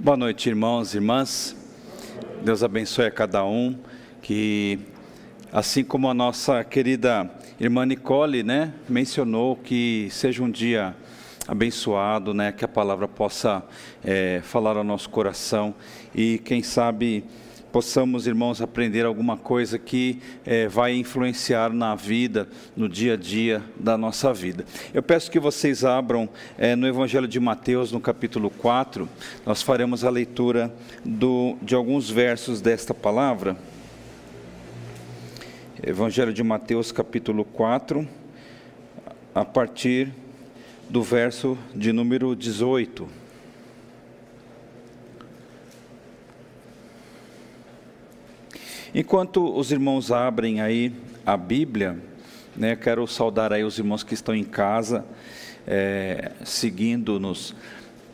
[0.00, 1.56] Boa noite, irmãos e irmãs.
[2.44, 3.76] Deus abençoe a cada um.
[4.22, 4.78] Que,
[5.52, 7.28] assim como a nossa querida
[7.58, 10.94] irmã Nicole, né, mencionou, que seja um dia
[11.48, 13.60] abençoado, né, que a palavra possa
[14.04, 15.74] é, falar ao nosso coração
[16.14, 17.24] e, quem sabe,
[17.72, 23.62] possamos, irmãos, aprender alguma coisa que é, vai influenciar na vida, no dia a dia
[23.76, 24.64] da nossa vida.
[24.92, 29.08] Eu peço que vocês abram é, no Evangelho de Mateus, no capítulo 4,
[29.44, 30.74] nós faremos a leitura
[31.04, 33.56] do, de alguns versos desta palavra.
[35.86, 38.06] Evangelho de Mateus, capítulo 4,
[39.34, 40.12] a partir
[40.90, 43.17] do verso de número 18.
[48.94, 50.92] Enquanto os irmãos abrem aí
[51.26, 51.98] a Bíblia,
[52.56, 55.04] né, quero saudar aí os irmãos que estão em casa,
[55.66, 57.54] é, seguindo-nos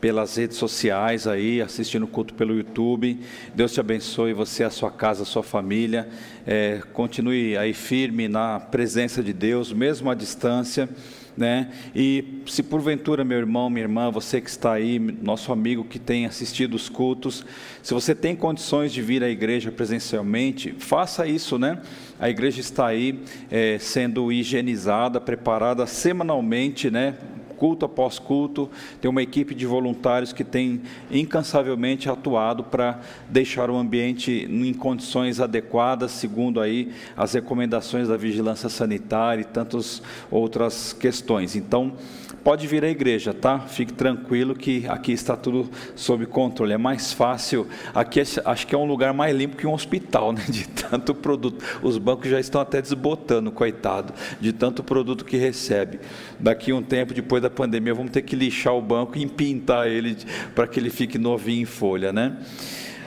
[0.00, 3.20] pelas redes sociais aí, assistindo o culto pelo YouTube.
[3.54, 6.08] Deus te abençoe, você, a sua casa, a sua família.
[6.44, 10.88] É, continue aí firme na presença de Deus, mesmo à distância
[11.36, 11.70] né?
[11.94, 16.26] E se porventura, meu irmão, minha irmã, você que está aí, nosso amigo que tem
[16.26, 17.44] assistido os cultos,
[17.82, 21.80] se você tem condições de vir à igreja presencialmente, faça isso, né?
[22.18, 27.14] A igreja está aí é, sendo higienizada, preparada semanalmente, né?
[27.56, 33.76] Culto após culto, tem uma equipe de voluntários que tem incansavelmente atuado para deixar o
[33.76, 41.56] ambiente em condições adequadas, segundo aí as recomendações da vigilância sanitária e tantas outras questões.
[41.56, 41.94] Então,
[42.44, 43.60] pode vir à igreja, tá?
[43.60, 46.74] Fique tranquilo que aqui está tudo sob controle.
[46.74, 47.66] É mais fácil.
[47.94, 50.44] Aqui é, acho que é um lugar mais limpo que um hospital, né?
[50.46, 51.64] De tanto produto.
[51.82, 56.00] Os bancos já estão até desbotando, coitado, de tanto produto que recebe.
[56.38, 60.16] Daqui um tempo, depois da pandemia, vamos ter que lixar o banco e empintar ele
[60.54, 62.38] para que ele fique novinho em folha, né?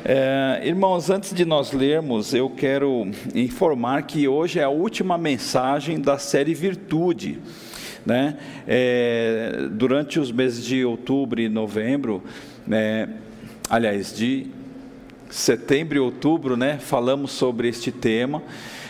[0.05, 5.99] É, irmãos, antes de nós lermos, eu quero informar que hoje é a última mensagem
[5.99, 7.39] da série Virtude.
[8.05, 8.37] Né?
[8.67, 12.23] É, durante os meses de outubro e novembro,
[12.65, 13.09] né,
[13.69, 14.47] aliás, de
[15.29, 18.41] setembro e outubro, né, falamos sobre este tema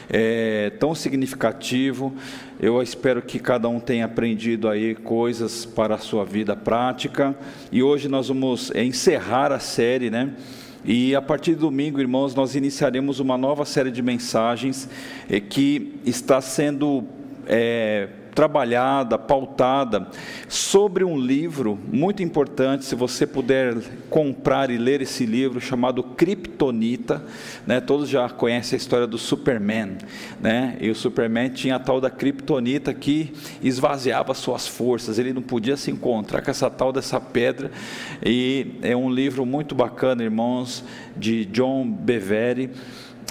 [0.09, 2.13] é, tão significativo.
[2.59, 7.37] Eu espero que cada um tenha aprendido aí coisas para a sua vida prática.
[7.71, 10.33] E hoje nós vamos encerrar a série, né?
[10.83, 14.89] E a partir de domingo, irmãos, nós iniciaremos uma nova série de mensagens
[15.29, 17.03] é, que está sendo
[17.45, 18.07] é,
[18.37, 20.09] trabalhada, pautada
[20.47, 23.75] sobre um livro muito importante, se você puder
[24.11, 27.23] comprar e ler esse livro chamado Kryptonita,
[27.65, 27.81] né?
[27.81, 29.97] Todos já conhecem a história do Superman,
[30.39, 30.77] né?
[30.79, 33.33] E o Superman tinha a tal da Kryptonita que
[33.63, 37.71] esvaziava suas forças, ele não podia se encontrar com essa tal dessa pedra.
[38.23, 40.83] E é um livro muito bacana, irmãos,
[41.15, 42.69] de John Bevere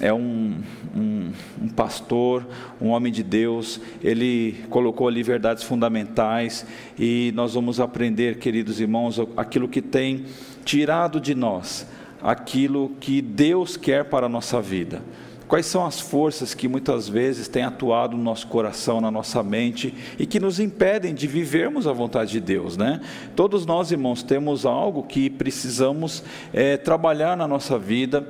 [0.01, 0.61] é um,
[0.95, 2.47] um, um, pastor,
[2.81, 6.67] um homem de Deus, ele colocou ali verdades fundamentais
[6.99, 10.27] e nós vamos aprender, queridos irmãos, aquilo que tem
[10.65, 11.87] tirado de nós,
[12.23, 15.03] aquilo que Deus quer para a nossa vida.
[15.49, 19.95] Quais são as forças que muitas vezes têm atuado no nosso coração, na nossa mente
[20.19, 23.01] e que nos impedem de vivermos a vontade de Deus, né?
[23.37, 28.29] Todos nós, irmãos, temos algo que precisamos é, trabalhar na nossa vida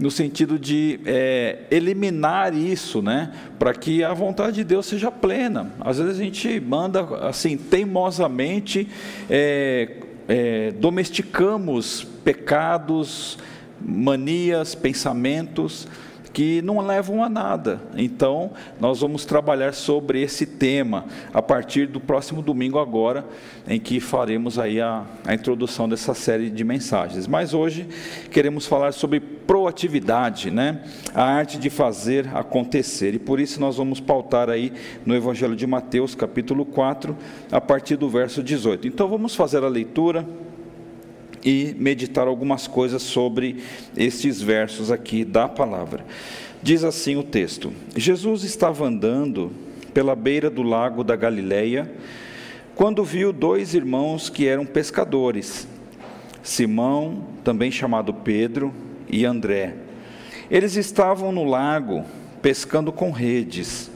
[0.00, 5.72] no sentido de é, eliminar isso, né, para que a vontade de Deus seja plena.
[5.78, 8.88] Às vezes a gente manda assim teimosamente
[9.28, 9.96] é,
[10.26, 13.38] é, domesticamos pecados,
[13.78, 15.86] manias, pensamentos
[16.32, 17.80] que não levam a nada.
[17.96, 23.24] Então, nós vamos trabalhar sobre esse tema a partir do próximo domingo agora,
[23.68, 27.26] em que faremos aí a, a introdução dessa série de mensagens.
[27.26, 27.88] Mas hoje
[28.30, 30.82] queremos falar sobre proatividade, né?
[31.14, 33.14] A arte de fazer acontecer.
[33.14, 34.72] E por isso nós vamos pautar aí
[35.04, 37.16] no Evangelho de Mateus, capítulo 4,
[37.50, 38.86] a partir do verso 18.
[38.86, 40.24] Então vamos fazer a leitura
[41.44, 43.62] e meditar algumas coisas sobre
[43.96, 46.04] estes versos aqui da palavra.
[46.62, 49.50] Diz assim o texto: Jesus estava andando
[49.94, 51.90] pela beira do lago da Galileia,
[52.74, 55.66] quando viu dois irmãos que eram pescadores,
[56.42, 58.72] Simão, também chamado Pedro,
[59.10, 59.74] e André.
[60.50, 62.04] Eles estavam no lago
[62.40, 63.90] pescando com redes.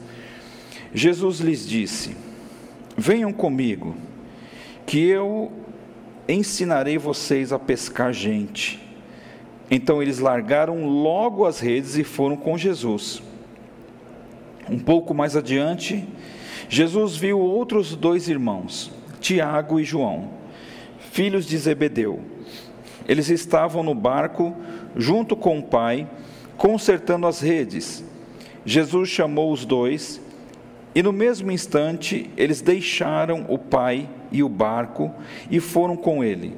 [0.93, 2.15] Jesus lhes disse:
[2.97, 3.95] Venham comigo,
[4.85, 5.51] que eu
[6.27, 8.81] ensinarei vocês a pescar gente.
[9.69, 13.21] Então eles largaram logo as redes e foram com Jesus.
[14.69, 16.07] Um pouco mais adiante,
[16.67, 20.29] Jesus viu outros dois irmãos, Tiago e João,
[21.11, 22.21] filhos de Zebedeu,
[23.07, 24.55] eles estavam no barco
[24.95, 26.07] junto com o pai,
[26.57, 28.03] consertando as redes.
[28.65, 30.19] Jesus chamou os dois
[30.95, 35.13] e no mesmo instante eles deixaram o pai e o barco
[35.51, 36.55] e foram com ele.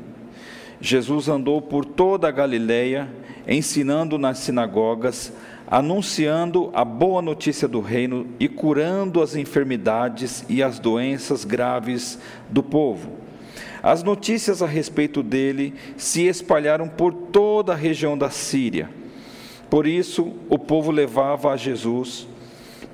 [0.80, 3.10] Jesus andou por toda a Galileia,
[3.48, 5.34] ensinando nas sinagogas,
[5.66, 12.62] anunciando a boa notícia do reino e curando as enfermidades e as doenças graves do
[12.62, 13.12] povo.
[13.82, 18.90] As notícias a respeito dele se espalharam por toda a região da Síria.
[19.70, 22.28] Por isso, o povo levava a Jesus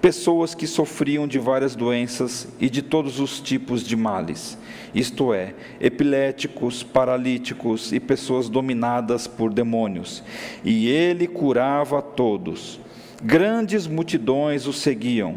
[0.04, 4.58] pessoas que sofriam de várias doenças e de todos os tipos de males,
[4.94, 10.22] isto é, epiléticos, paralíticos e pessoas dominadas por demônios.
[10.62, 12.82] E ele curava todos.
[13.26, 15.36] Grandes multidões o seguiam.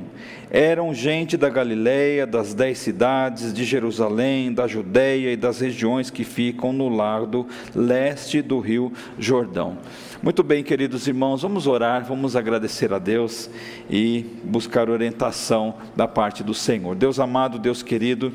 [0.50, 6.24] Eram gente da Galiléia, das dez cidades, de Jerusalém, da Judéia e das regiões que
[6.24, 9.78] ficam no lado leste do rio Jordão.
[10.20, 13.48] Muito bem, queridos irmãos, vamos orar, vamos agradecer a Deus
[13.88, 16.96] e buscar orientação da parte do Senhor.
[16.96, 18.32] Deus amado, Deus querido,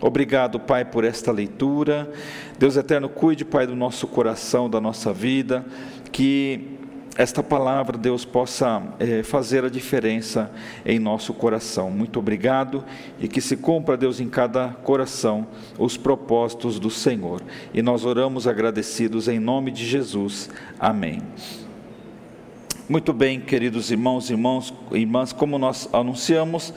[0.00, 2.10] obrigado, Pai, por esta leitura.
[2.58, 5.66] Deus eterno, cuide, Pai, do nosso coração, da nossa vida,
[6.10, 6.73] que
[7.16, 10.50] esta palavra, Deus, possa é, fazer a diferença
[10.84, 11.90] em nosso coração.
[11.90, 12.84] Muito obrigado
[13.20, 15.46] e que se cumpra, Deus, em cada coração
[15.78, 17.40] os propósitos do Senhor.
[17.72, 20.50] E nós oramos agradecidos em nome de Jesus.
[20.78, 21.22] Amém.
[22.88, 26.74] Muito bem, queridos irmãos, irmãos, irmãs, como nós anunciamos,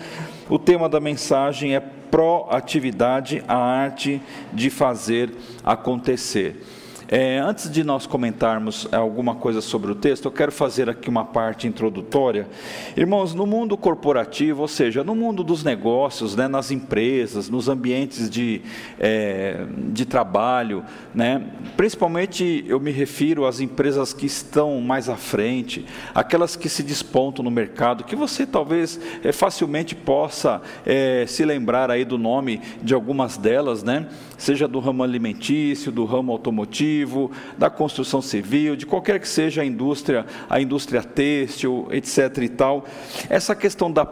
[0.48, 4.22] o tema da mensagem é proatividade, a arte
[4.54, 5.32] de fazer
[5.66, 6.64] acontecer.
[7.10, 11.24] É, antes de nós comentarmos alguma coisa sobre o texto, eu quero fazer aqui uma
[11.24, 12.50] parte introdutória.
[12.98, 18.30] Irmãos, no mundo corporativo, ou seja, no mundo dos negócios, né, nas empresas, nos ambientes
[18.30, 18.62] de,
[19.00, 20.84] é, de trabalho,
[21.16, 21.42] né,
[21.78, 27.42] principalmente eu me refiro às empresas que estão mais à frente, aquelas que se despontam
[27.42, 32.94] no mercado, que você talvez é, facilmente possa é, se lembrar aí do nome de
[32.94, 34.08] algumas delas, né,
[34.38, 36.97] seja do ramo alimentício, do ramo automotivo
[37.58, 42.38] da construção civil, de qualquer que seja a indústria, a indústria têxtil, etc.
[42.42, 42.86] e tal.
[43.30, 44.06] Essa questão da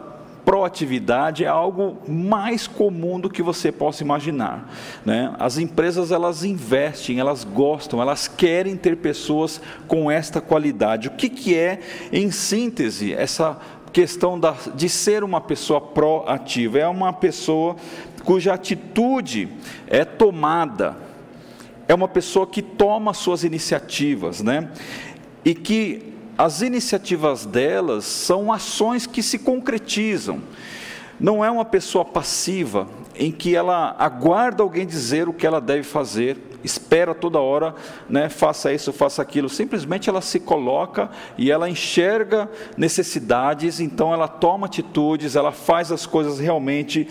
[0.46, 4.72] proatividade é algo mais comum do que você possa imaginar.
[5.04, 5.34] Né?
[5.40, 11.08] As empresas elas investem, elas gostam, elas querem ter pessoas com esta qualidade.
[11.08, 11.80] O que, que é,
[12.12, 13.58] em síntese, essa
[13.92, 16.78] questão da, de ser uma pessoa proativa?
[16.78, 17.74] É uma pessoa
[18.22, 19.48] cuja atitude
[19.88, 21.05] é tomada
[21.88, 24.70] é uma pessoa que toma suas iniciativas, né?
[25.44, 30.42] E que as iniciativas delas são ações que se concretizam.
[31.18, 35.82] Não é uma pessoa passiva em que ela aguarda alguém dizer o que ela deve
[35.82, 37.74] fazer espera toda hora,
[38.08, 39.48] né, faça isso, faça aquilo.
[39.48, 46.06] Simplesmente ela se coloca e ela enxerga necessidades, então ela toma atitudes, ela faz as
[46.06, 47.08] coisas realmente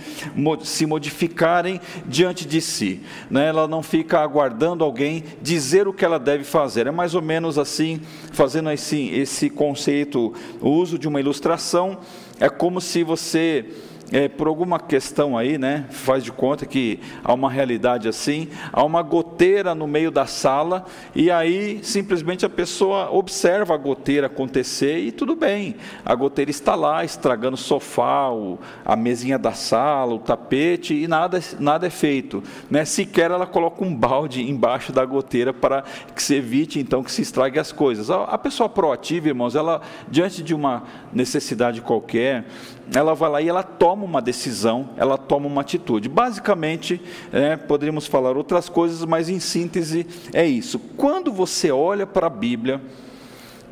[0.63, 3.01] se modificarem diante de si.
[3.29, 3.47] Né?
[3.47, 6.87] Ela não fica aguardando alguém dizer o que ela deve fazer.
[6.87, 8.01] É mais ou menos assim,
[8.31, 11.97] fazendo esse, esse conceito, o uso de uma ilustração,
[12.39, 13.65] é como se você
[14.11, 18.83] é, por alguma questão aí, né, faz de conta que há uma realidade assim, há
[18.83, 20.85] uma goteira no meio da sala
[21.15, 26.75] e aí simplesmente a pessoa observa a goteira acontecer e tudo bem, a goteira está
[26.75, 31.89] lá estragando o sofá, o, a mesinha da sala, o tapete e nada, nada é
[31.89, 32.85] feito, né?
[32.85, 35.83] Sequer ela coloca um balde embaixo da goteira para
[36.15, 38.09] que se evite então que se estrague as coisas.
[38.09, 40.83] A, a pessoa proativa, irmãos, ela diante de uma
[41.13, 42.45] necessidade qualquer,
[42.93, 46.07] ela vai lá e ela toma uma decisão, ela toma uma atitude.
[46.07, 47.01] Basicamente,
[47.31, 50.77] é, poderíamos falar outras coisas, mas em síntese é isso.
[50.95, 52.81] Quando você olha para a Bíblia,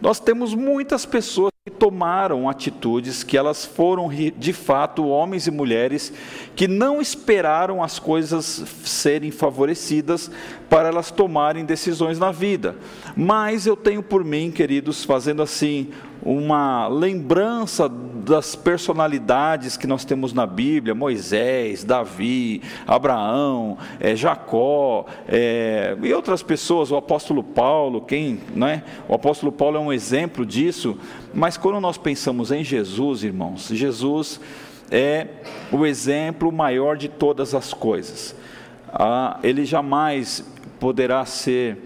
[0.01, 6.11] nós temos muitas pessoas que tomaram atitudes, que elas foram de fato homens e mulheres
[6.57, 10.29] que não esperaram as coisas serem favorecidas
[10.69, 12.75] para elas tomarem decisões na vida.
[13.15, 15.89] Mas eu tenho por mim, queridos, fazendo assim
[16.25, 25.97] uma lembrança das personalidades que nós temos na Bíblia: Moisés, Davi, Abraão, é, Jacó é,
[26.01, 28.83] e outras pessoas, o apóstolo Paulo, quem, né?
[29.07, 30.97] O apóstolo Paulo é um exemplo disso.
[31.33, 34.39] Mas quando nós pensamos em Jesus, irmãos, Jesus
[34.89, 35.27] é
[35.71, 38.35] o exemplo maior de todas as coisas.
[38.87, 40.45] Ah, ele jamais
[40.79, 41.77] poderá ser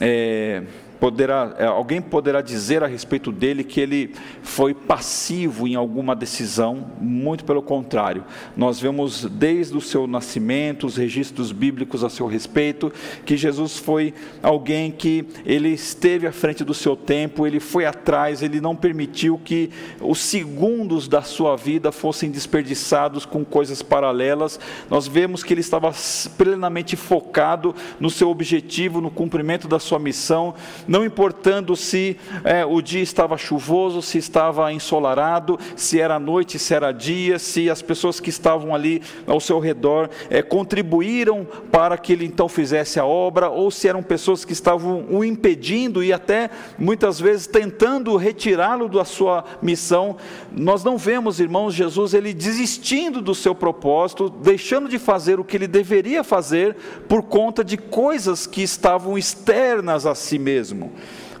[0.00, 0.62] é,
[1.02, 6.92] poderá, é, alguém poderá dizer a respeito dele que ele foi passivo em alguma decisão,
[7.00, 8.22] muito pelo contrário.
[8.56, 12.92] Nós vemos desde o seu nascimento, os registros bíblicos a seu respeito,
[13.26, 18.40] que Jesus foi alguém que ele esteve à frente do seu tempo, ele foi atrás,
[18.40, 24.60] ele não permitiu que os segundos da sua vida fossem desperdiçados com coisas paralelas.
[24.88, 25.92] Nós vemos que ele estava
[26.38, 30.54] plenamente focado no seu objetivo, no cumprimento da sua missão,
[30.92, 36.74] não importando se é, o dia estava chuvoso, se estava ensolarado, se era noite, se
[36.74, 42.12] era dia, se as pessoas que estavam ali ao seu redor é, contribuíram para que
[42.12, 46.50] ele então fizesse a obra, ou se eram pessoas que estavam o impedindo e até
[46.78, 50.18] muitas vezes tentando retirá-lo da sua missão.
[50.54, 55.56] Nós não vemos, irmãos, Jesus ele desistindo do seu propósito, deixando de fazer o que
[55.56, 56.76] ele deveria fazer
[57.08, 60.81] por conta de coisas que estavam externas a si mesmo.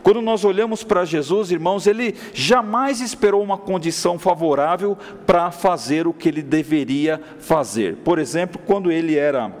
[0.02, 6.12] Quando nós olhamos para Jesus, irmãos, ele jamais esperou uma condição favorável para fazer o
[6.12, 7.96] que ele deveria fazer.
[7.98, 9.52] Por exemplo, quando ele era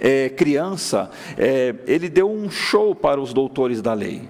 [0.00, 4.28] é, criança, é, ele deu um show para os doutores da lei.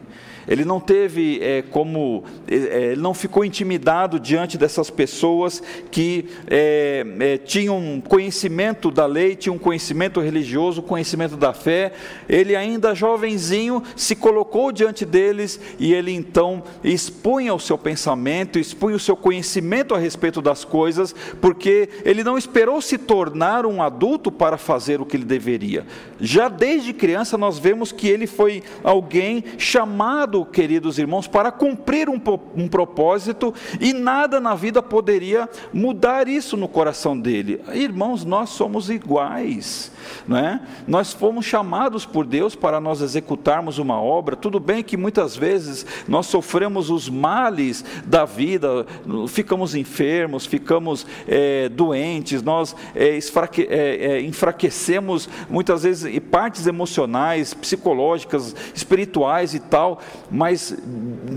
[0.49, 6.29] Ele não teve é, como, é, é, ele não ficou intimidado diante dessas pessoas que
[6.47, 11.93] é, é, tinham conhecimento da lei, tinham conhecimento religioso, conhecimento da fé.
[12.29, 18.97] Ele ainda jovenzinho se colocou diante deles e ele então expunha o seu pensamento, expunha
[18.97, 24.31] o seu conhecimento a respeito das coisas, porque ele não esperou se tornar um adulto
[24.31, 25.87] para fazer o que ele deveria.
[26.21, 32.21] Já desde criança nós vemos que ele foi alguém chamado queridos irmãos, para cumprir um,
[32.57, 37.61] um propósito e nada na vida poderia mudar isso no coração dele.
[37.73, 39.91] Irmãos, nós somos iguais,
[40.27, 40.61] não é?
[40.87, 44.37] Nós fomos chamados por Deus para nós executarmos uma obra.
[44.37, 48.87] Tudo bem que muitas vezes nós sofremos os males da vida,
[49.29, 58.55] ficamos enfermos, ficamos é, doentes, nós é, esfraque, é, enfraquecemos muitas vezes partes emocionais, psicológicas,
[58.75, 60.01] espirituais e tal,
[60.31, 60.77] mas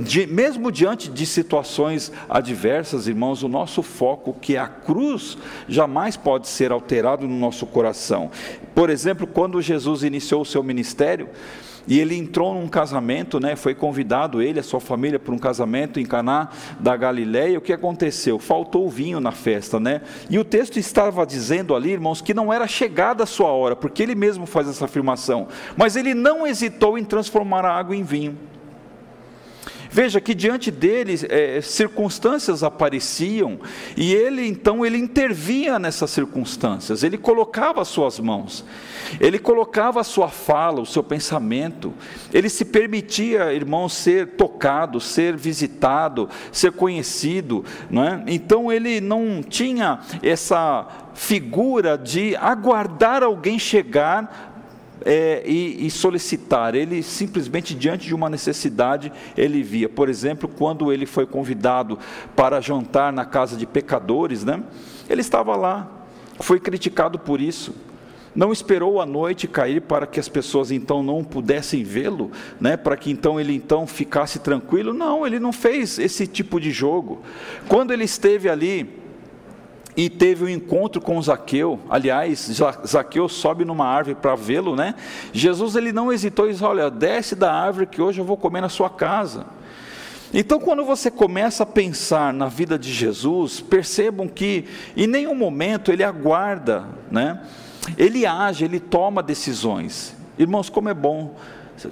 [0.04, 6.18] de, mesmo diante de situações adversas, irmãos, o nosso foco, que é a cruz, jamais
[6.18, 8.32] pode ser alterado no nosso coração.
[8.74, 11.30] Por exemplo, quando Jesus iniciou o seu ministério,
[11.88, 16.00] e ele entrou num casamento, né, foi convidado ele, a sua família, para um casamento
[16.00, 17.58] em Caná da Galileia.
[17.58, 18.38] O que aconteceu?
[18.38, 20.02] Faltou vinho na festa, né?
[20.30, 24.04] E o texto estava dizendo ali, irmãos, que não era chegada a sua hora, porque
[24.04, 25.48] ele mesmo faz essa afirmação.
[25.76, 28.38] Mas ele não hesitou em transformar a água em vinho.
[29.92, 33.60] Veja que diante dele é, circunstâncias apareciam
[33.98, 37.04] e ele então ele intervinha nessas circunstâncias.
[37.04, 38.64] Ele colocava as suas mãos,
[39.20, 41.94] ele colocava a sua fala, o seu pensamento.
[42.32, 48.24] Ele se permitia, irmão, ser tocado, ser visitado, ser conhecido, não é?
[48.28, 54.49] Então ele não tinha essa figura de aguardar alguém chegar
[55.06, 56.76] é, e, e, solicitar.
[56.76, 59.90] Ele simplesmente, diante de uma necessidade, ele via.
[59.90, 61.98] Por exemplo, quando ele foi convidado
[62.36, 64.64] para jantar na casa de pecadores, né?
[65.10, 65.90] ele estava lá,
[66.40, 67.74] foi criticado por isso.
[68.36, 72.78] Não esperou a noite cair para que as pessoas então não pudessem vê-lo, né?
[72.78, 74.94] para que então ele então ficasse tranquilo.
[74.94, 77.22] Não, ele não fez esse tipo de jogo.
[77.68, 78.99] Quando ele esteve ali,
[80.02, 81.78] e teve um encontro com Zaqueu.
[81.90, 82.50] Aliás,
[82.88, 84.96] Zaqueu sobe numa árvore para vê-lo, né?
[85.34, 88.62] Jesus ele não hesitou e disse: Olha, desce da árvore que hoje eu vou comer
[88.62, 89.46] na sua casa.
[90.34, 95.92] Então, quando você começa a pensar na vida de Jesus, percebam que em nenhum momento
[95.92, 97.42] ele aguarda, né?
[97.98, 100.16] Ele age, ele toma decisões.
[100.38, 101.36] Irmãos, como é bom,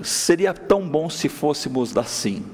[0.02, 2.46] seria tão bom se fôssemos assim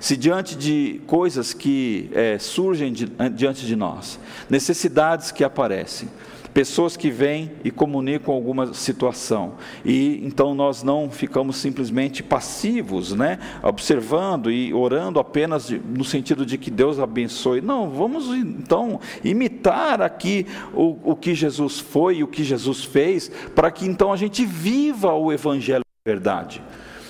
[0.00, 2.92] se diante de coisas que é, surgem
[3.34, 6.08] diante de nós, necessidades que aparecem,
[6.52, 13.38] pessoas que vêm e comunicam alguma situação, e então nós não ficamos simplesmente passivos, né,
[13.62, 17.60] observando e orando apenas de, no sentido de que Deus abençoe.
[17.60, 23.30] Não, vamos então imitar aqui o, o que Jesus foi e o que Jesus fez,
[23.54, 26.62] para que então a gente viva o Evangelho de verdade.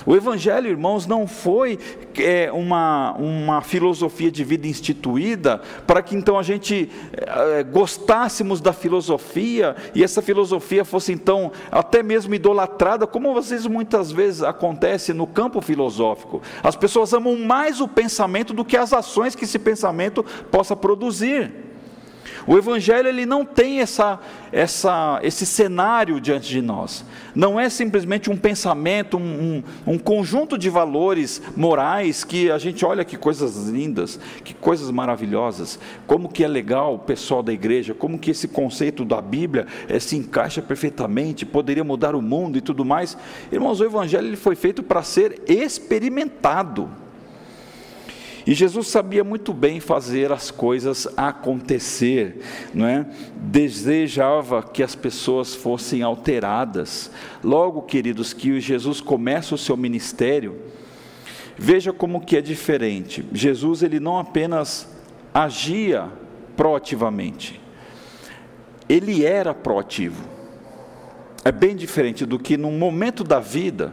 [0.08, 1.78] O Evangelho, irmãos, não foi
[2.18, 8.72] é, uma, uma filosofia de vida instituída para que então a gente é, gostássemos da
[8.72, 15.26] filosofia e essa filosofia fosse então até mesmo idolatrada, como vocês muitas vezes acontece no
[15.26, 16.40] campo filosófico.
[16.62, 21.67] As pessoas amam mais o pensamento do que as ações que esse pensamento possa produzir.
[22.46, 24.18] O Evangelho ele não tem essa,
[24.50, 27.04] essa, esse cenário diante de nós.
[27.34, 32.84] Não é simplesmente um pensamento, um, um, um, conjunto de valores morais que a gente
[32.84, 37.94] olha que coisas lindas, que coisas maravilhosas, como que é legal o pessoal da igreja,
[37.94, 42.60] como que esse conceito da Bíblia é, se encaixa perfeitamente, poderia mudar o mundo e
[42.60, 43.16] tudo mais.
[43.52, 47.07] Irmãos, o Evangelho ele foi feito para ser experimentado.
[48.48, 52.40] E Jesus sabia muito bem fazer as coisas acontecer,
[52.72, 53.06] não é?
[53.36, 57.10] Desejava que as pessoas fossem alteradas.
[57.44, 60.56] Logo, queridos, que Jesus começa o seu ministério,
[61.58, 63.22] veja como que é diferente.
[63.34, 64.88] Jesus ele não apenas
[65.34, 66.08] agia
[66.56, 67.60] proativamente.
[68.88, 70.26] Ele era proativo.
[71.44, 73.92] É bem diferente do que num momento da vida,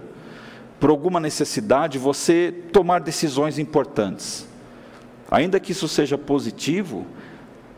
[0.79, 4.47] por alguma necessidade, você tomar decisões importantes.
[5.29, 7.05] Ainda que isso seja positivo,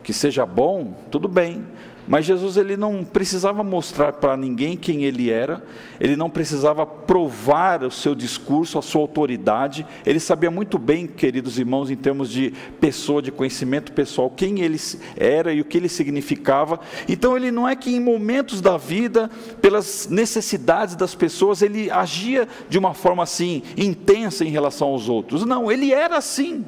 [0.03, 1.65] que seja bom, tudo bem.
[2.07, 5.61] Mas Jesus ele não precisava mostrar para ninguém quem ele era,
[5.99, 9.85] ele não precisava provar o seu discurso, a sua autoridade.
[10.05, 14.77] Ele sabia muito bem, queridos irmãos, em termos de pessoa, de conhecimento pessoal, quem ele
[15.17, 16.79] era e o que ele significava.
[17.09, 19.29] Então ele não é que em momentos da vida,
[19.61, 25.45] pelas necessidades das pessoas, ele agia de uma forma assim intensa em relação aos outros.
[25.45, 26.65] Não, ele era assim.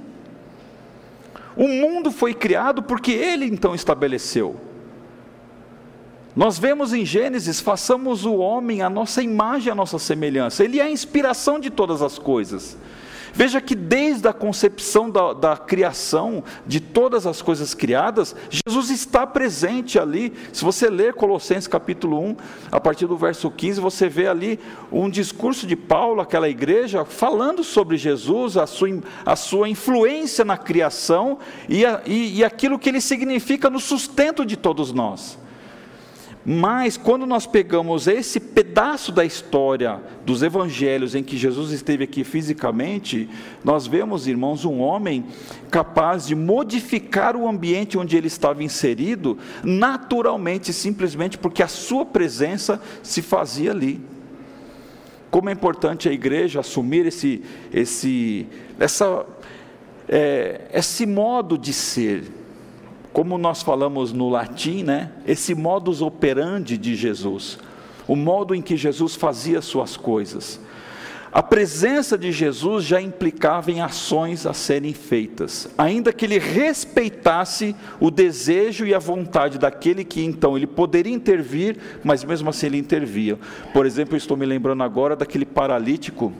[1.55, 4.68] O mundo foi criado porque ele então estabeleceu.
[6.35, 10.63] Nós vemos em Gênesis, façamos o homem a nossa imagem, a nossa semelhança.
[10.63, 12.77] Ele é a inspiração de todas as coisas.
[13.33, 19.25] Veja que desde a concepção da, da, criação de todas as coisas criadas, Jesus está
[19.25, 20.33] presente ali.
[20.51, 22.35] Se você ler Colossenses capítulo 1,
[22.71, 24.59] a partir do verso 15, você vê ali
[24.91, 28.89] um discurso de Paulo, aquela igreja, falando sobre Jesus, a sua,
[29.25, 34.45] a sua influência na criação e, a, e, e aquilo que ele significa no sustento
[34.45, 35.37] de todos nós.
[36.51, 42.23] Mas quando nós pegamos esse pedaço da história dos evangelhos em que Jesus esteve aqui
[42.23, 43.29] fisicamente,
[43.63, 45.25] nós vemos, irmãos, um homem
[45.69, 52.81] capaz de modificar o ambiente onde ele estava inserido, naturalmente, simplesmente porque a sua presença
[53.03, 54.01] se fazia ali.
[55.29, 58.47] Como é importante a igreja assumir esse, esse,
[58.79, 59.23] essa,
[60.07, 62.38] é, esse modo de ser
[63.11, 65.11] como nós falamos no latim, né?
[65.25, 67.57] Esse modus operandi de Jesus,
[68.07, 70.59] o modo em que Jesus fazia suas coisas.
[71.31, 77.75] A presença de Jesus já implicava em ações a serem feitas, ainda que ele respeitasse
[77.99, 82.79] o desejo e a vontade daquele que então ele poderia intervir, mas mesmo assim ele
[82.79, 83.37] intervia.
[83.73, 86.33] Por exemplo, estou me lembrando agora daquele paralítico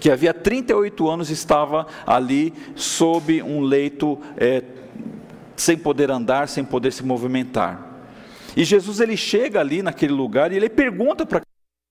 [0.00, 4.62] que havia 38 anos estava ali sob um leito é,
[5.58, 7.84] sem poder andar, sem poder se movimentar.
[8.56, 11.42] E Jesus ele chega ali naquele lugar e ele pergunta para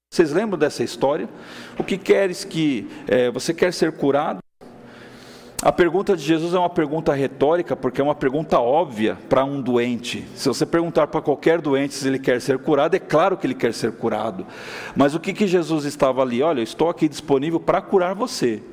[0.10, 1.28] vocês lembram dessa história?
[1.78, 4.40] O que queres que é, você quer ser curado?
[5.62, 9.60] A pergunta de Jesus é uma pergunta retórica, porque é uma pergunta óbvia para um
[9.60, 10.26] doente.
[10.34, 13.54] Se você perguntar para qualquer doente se ele quer ser curado, é claro que ele
[13.54, 14.46] quer ser curado.
[14.96, 16.42] Mas o que, que Jesus estava ali?
[16.42, 18.64] Olha, eu estou aqui disponível para curar você.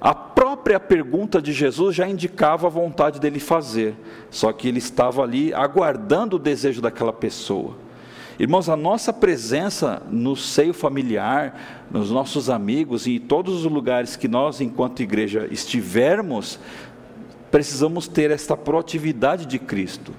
[0.00, 3.96] A própria pergunta de Jesus já indicava a vontade dele fazer,
[4.30, 7.74] só que ele estava ali aguardando o desejo daquela pessoa.
[8.38, 14.14] Irmãos, a nossa presença no seio familiar, nos nossos amigos e em todos os lugares
[14.14, 16.60] que nós, enquanto igreja, estivermos,
[17.50, 20.14] precisamos ter esta proatividade de Cristo.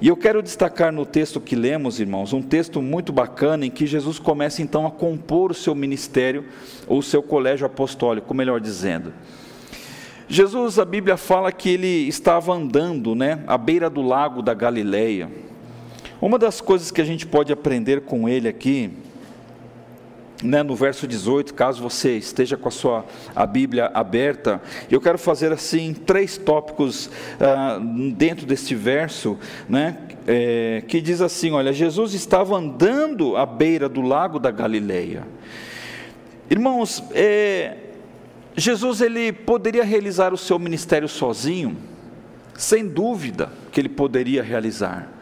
[0.00, 3.84] E eu quero destacar no texto que lemos, irmãos, um texto muito bacana em que
[3.84, 6.44] Jesus começa então a compor o seu ministério,
[6.86, 9.12] ou o seu colégio apostólico, melhor dizendo.
[10.28, 15.28] Jesus, a Bíblia fala que ele estava andando, né, à beira do lago da Galileia.
[16.20, 18.92] Uma das coisas que a gente pode aprender com ele aqui
[20.42, 25.18] né, no verso 18, caso você esteja com a sua a Bíblia aberta, eu quero
[25.18, 27.80] fazer assim três tópicos ah,
[28.14, 29.36] dentro deste verso,
[29.68, 35.26] né, é, que diz assim: olha, Jesus estava andando à beira do lago da Galileia.
[36.50, 37.76] Irmãos, é,
[38.56, 41.76] Jesus ele poderia realizar o seu ministério sozinho,
[42.54, 45.12] sem dúvida que ele poderia realizar.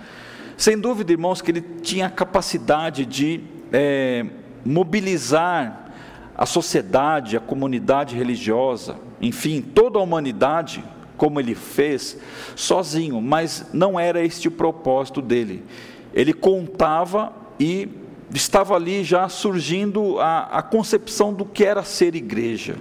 [0.57, 4.25] Sem dúvida, irmãos, que ele tinha a capacidade de é,
[4.67, 5.91] mobilizar
[6.37, 10.85] a sociedade, a comunidade religiosa, enfim, toda a humanidade,
[11.17, 12.19] como ele fez,
[12.55, 15.65] sozinho, mas não era este o propósito dele.
[16.13, 17.89] Ele contava e
[18.35, 22.77] estava ali já surgindo a, a concepção do que era ser igreja,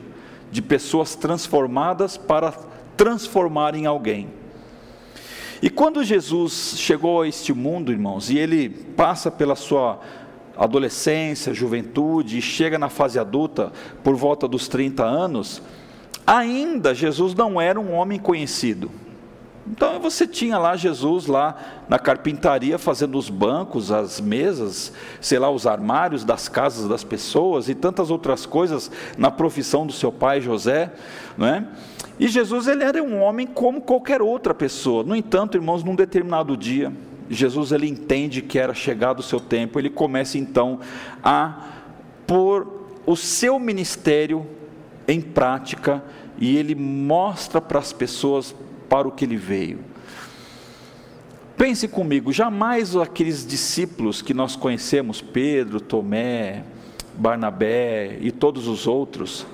[0.51, 2.53] de pessoas transformadas para
[2.97, 4.27] transformarem alguém.
[5.61, 9.99] E quando Jesus chegou a este mundo, irmãos, e ele passa pela sua
[10.57, 13.71] adolescência, juventude, e chega na fase adulta
[14.03, 15.61] por volta dos 30 anos,
[16.25, 18.89] ainda Jesus não era um homem conhecido.
[19.67, 21.55] Então você tinha lá Jesus lá
[21.89, 27.67] na carpintaria fazendo os bancos, as mesas, sei lá, os armários das casas das pessoas
[27.67, 30.93] e tantas outras coisas na profissão do seu pai José,
[31.35, 31.65] não é?
[32.19, 35.03] E Jesus ele era um homem como qualquer outra pessoa.
[35.03, 36.93] No entanto, irmãos, num determinado dia,
[37.29, 40.79] Jesus ele entende que era chegado o seu tempo, ele começa então
[41.23, 41.69] a
[42.27, 42.67] pôr
[43.05, 44.45] o seu ministério
[45.07, 46.03] em prática
[46.38, 48.55] e ele mostra para as pessoas
[48.89, 49.79] para o que ele veio.
[51.57, 56.63] Pense comigo, jamais aqueles discípulos que nós conhecemos, Pedro, Tomé,
[57.17, 59.45] Barnabé e todos os outros,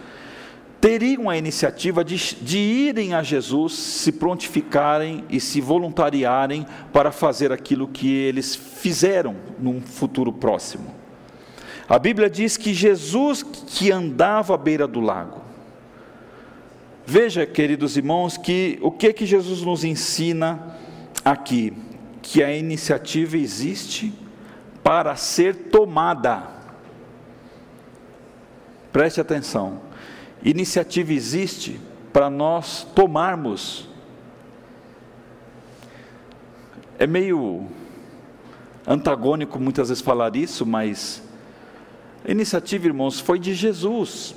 [0.82, 7.52] teriam a iniciativa de, de, irem a Jesus, se prontificarem e se voluntariarem para fazer
[7.52, 10.94] aquilo que eles fizeram num futuro próximo.
[11.88, 15.42] A Bíblia diz que Jesus que andava à beira do lago.
[17.06, 20.78] Veja, queridos irmãos, que o que que Jesus nos ensina
[21.24, 21.74] aqui?
[22.24, 24.12] Que a iniciativa existe
[24.84, 26.48] para ser tomada.
[28.92, 29.91] Preste atenção
[30.50, 31.80] iniciativa existe
[32.12, 33.88] para nós tomarmos.
[36.98, 37.68] É meio
[38.86, 41.22] antagônico muitas vezes falar isso, mas
[42.28, 44.36] a iniciativa, irmãos, foi de Jesus.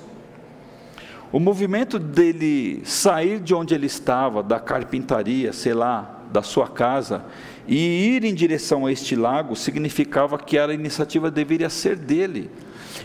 [1.30, 7.24] O movimento dele sair de onde ele estava, da carpintaria, sei lá, da sua casa,
[7.66, 12.50] e ir em direção a este lago, significava que a iniciativa deveria ser dele.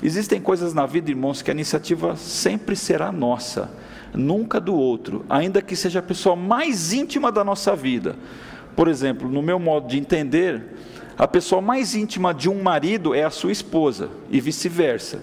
[0.01, 3.69] Existem coisas na vida, irmãos, que a iniciativa sempre será nossa,
[4.13, 8.15] nunca do outro, ainda que seja a pessoa mais íntima da nossa vida.
[8.75, 10.63] Por exemplo, no meu modo de entender,
[11.17, 15.21] a pessoa mais íntima de um marido é a sua esposa, e vice-versa.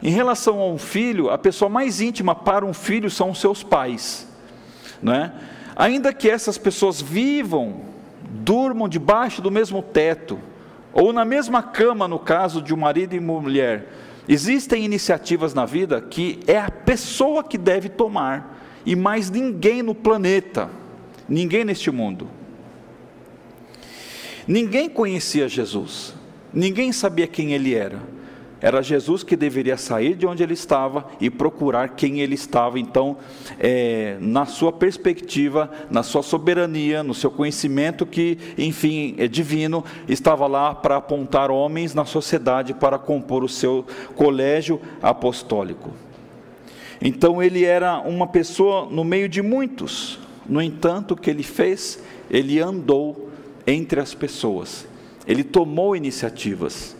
[0.00, 3.64] Em relação a um filho, a pessoa mais íntima para um filho são os seus
[3.64, 4.28] pais,
[5.02, 5.32] não é?
[5.74, 7.80] Ainda que essas pessoas vivam,
[8.22, 10.38] durmam debaixo do mesmo teto,
[10.92, 13.92] ou na mesma cama, no caso de um marido e mulher,
[14.28, 19.94] existem iniciativas na vida que é a pessoa que deve tomar, e mais ninguém no
[19.94, 20.70] planeta,
[21.28, 22.28] ninguém neste mundo.
[24.46, 26.14] Ninguém conhecia Jesus,
[26.52, 28.00] ninguém sabia quem ele era.
[28.60, 32.78] Era Jesus que deveria sair de onde ele estava e procurar quem ele estava.
[32.78, 33.16] Então,
[33.58, 40.48] é, na sua perspectiva, na sua soberania, no seu conhecimento que, enfim, é divino, estava
[40.48, 45.92] lá para apontar homens na sociedade para compor o seu colégio apostólico.
[47.00, 50.18] Então, ele era uma pessoa no meio de muitos.
[50.48, 52.02] No entanto, o que ele fez?
[52.28, 53.30] Ele andou
[53.64, 54.84] entre as pessoas.
[55.28, 56.97] Ele tomou iniciativas.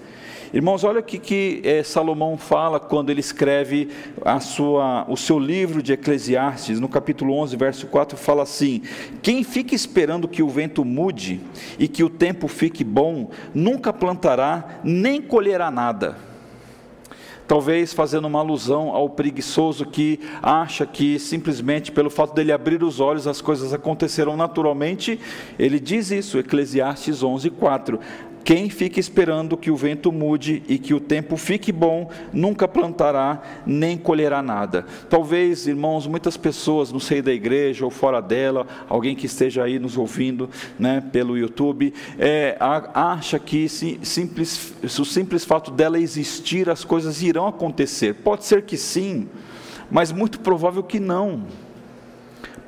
[0.53, 3.91] Irmãos, olha o que, que é, Salomão fala quando ele escreve
[4.25, 8.81] a sua, o seu livro de Eclesiastes, no capítulo 11, verso 4, fala assim:
[9.21, 11.41] Quem fica esperando que o vento mude
[11.79, 16.29] e que o tempo fique bom, nunca plantará nem colherá nada.
[17.49, 23.01] Talvez fazendo uma alusão ao preguiçoso que acha que simplesmente pelo fato dele abrir os
[23.01, 25.19] olhos as coisas acontecerão naturalmente,
[25.59, 27.99] ele diz isso, Eclesiastes 11, 4.
[28.49, 33.43] Quem fica esperando que o vento mude e que o tempo fique bom, nunca plantará
[33.67, 34.87] nem colherá nada.
[35.11, 39.79] Talvez, irmãos, muitas pessoas no seio da igreja ou fora dela, alguém que esteja aí
[39.79, 42.57] nos ouvindo né, pelo YouTube, é,
[42.95, 48.15] acha que se, simples, o simples fato dela existir, as coisas irão acontecer.
[48.15, 49.29] Pode ser que sim,
[49.91, 51.45] mas muito provável que não.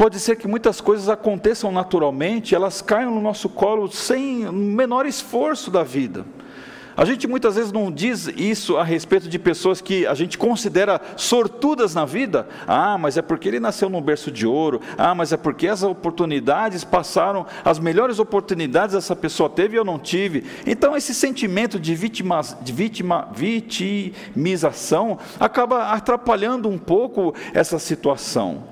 [0.00, 5.04] Pode ser que muitas coisas aconteçam naturalmente, elas caiam no nosso colo sem o menor
[5.04, 6.24] esforço da vida.
[6.96, 11.02] A gente muitas vezes não diz isso a respeito de pessoas que a gente considera
[11.18, 12.48] sortudas na vida.
[12.66, 14.80] Ah, mas é porque ele nasceu num berço de ouro.
[14.96, 19.84] Ah, mas é porque as oportunidades passaram, as melhores oportunidades essa pessoa teve e eu
[19.84, 20.46] não tive.
[20.66, 28.69] Então esse sentimento de, vítima, de vítima, vitimização acaba atrapalhando um pouco essa situação.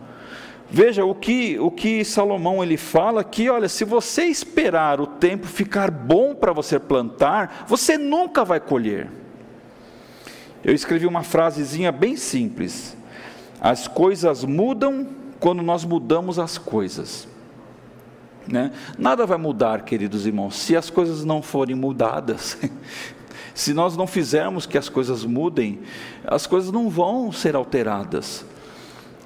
[0.70, 5.46] Veja o que, o que Salomão ele fala que, olha, se você esperar o tempo
[5.46, 9.08] ficar bom para você plantar, você nunca vai colher.
[10.62, 12.96] Eu escrevi uma frasezinha bem simples.
[13.60, 15.06] As coisas mudam
[15.40, 17.26] quando nós mudamos as coisas.
[18.46, 18.72] Né?
[18.98, 22.58] Nada vai mudar, queridos irmãos, se as coisas não forem mudadas.
[23.54, 25.80] se nós não fizermos que as coisas mudem,
[26.26, 28.44] as coisas não vão ser alteradas.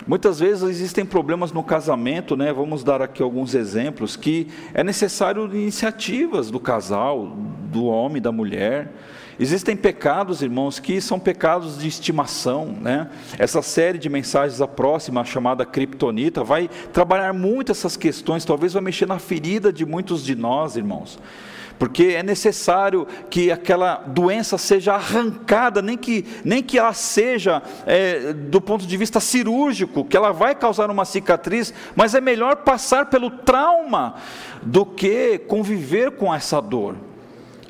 [0.06, 2.52] Muitas vezes existem problemas no casamento, né?
[2.52, 7.36] Vamos dar aqui alguns exemplos que é necessário iniciativas do casal,
[7.70, 8.92] do homem, da mulher.
[9.38, 13.08] Existem pecados, irmãos, que são pecados de estimação, né?
[13.38, 18.82] Essa série de mensagens a próxima, chamada Kryptonita, vai trabalhar muito essas questões, talvez vai
[18.82, 21.18] mexer na ferida de muitos de nós, irmãos
[21.82, 28.32] porque é necessário que aquela doença seja arrancada, nem que, nem que ela seja é,
[28.32, 33.06] do ponto de vista cirúrgico, que ela vai causar uma cicatriz, mas é melhor passar
[33.06, 34.14] pelo trauma
[34.62, 36.94] do que conviver com essa dor.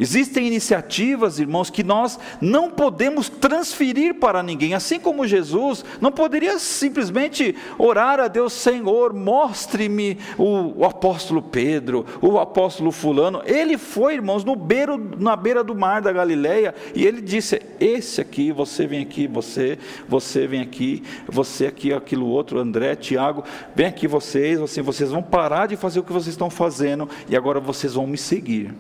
[0.03, 6.59] Existem iniciativas, irmãos, que nós não podemos transferir para ninguém, assim como Jesus não poderia
[6.59, 13.43] simplesmente orar a Deus, Senhor, mostre-me o, o, apóstolo Pedro, o apóstolo Fulano.
[13.45, 18.21] Ele foi, irmãos, no beiro, na beira do mar da Galileia e ele disse: Esse
[18.21, 23.87] aqui, você vem aqui, você, você vem aqui, você aqui, aquilo outro, André, Tiago, vem
[23.87, 27.61] aqui vocês, assim, vocês vão parar de fazer o que vocês estão fazendo e agora
[27.61, 28.75] vocês vão me seguir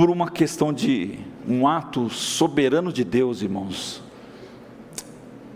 [0.00, 4.00] por uma questão de um ato soberano de Deus, irmãos.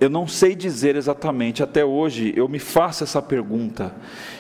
[0.05, 3.95] Eu não sei dizer exatamente, até hoje eu me faço essa pergunta.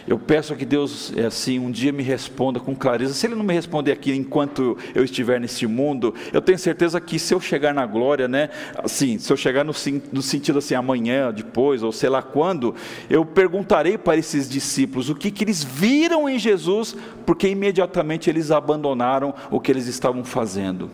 [0.06, 3.14] Eu peço que Deus, é assim, um dia me responda com clareza.
[3.14, 7.18] Se Ele não me responder aqui enquanto eu estiver nesse mundo, eu tenho certeza que
[7.18, 9.72] se eu chegar na glória, né, assim, se eu chegar no,
[10.12, 12.74] no sentido assim, amanhã, depois, ou sei lá quando,
[13.08, 18.50] eu perguntarei para esses discípulos o que, que eles viram em Jesus, porque imediatamente eles
[18.50, 20.90] abandonaram o que eles estavam fazendo.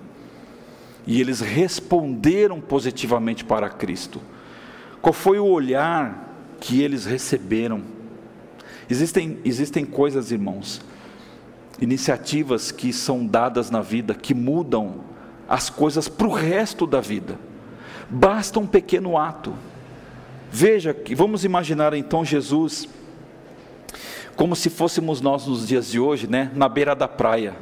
[1.04, 4.20] E eles responderam positivamente para Cristo.
[5.00, 7.82] Qual foi o olhar que eles receberam?
[8.88, 10.80] Existem, existem coisas, irmãos,
[11.80, 15.00] iniciativas que são dadas na vida que mudam
[15.48, 17.38] as coisas para o resto da vida.
[18.08, 19.54] Basta um pequeno ato.
[20.50, 22.88] Veja que vamos imaginar então Jesus
[24.36, 27.54] como se fôssemos nós nos dias de hoje, né, na beira da praia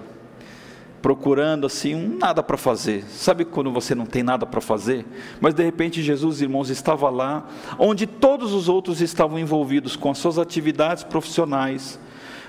[1.01, 3.05] procurando assim, um nada para fazer.
[3.09, 5.07] Sabe quando você não tem nada para fazer?
[5.41, 7.47] Mas de repente Jesus, irmãos, estava lá,
[7.79, 11.99] onde todos os outros estavam envolvidos com as suas atividades profissionais.